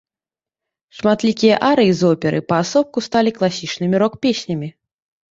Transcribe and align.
Шматлікія 0.99 1.55
арыі 1.71 1.91
з 1.97 2.01
оперы 2.13 2.39
паасобку 2.51 3.03
сталі 3.07 3.33
класічнымі 3.37 3.95
рок-песнямі. 4.05 4.71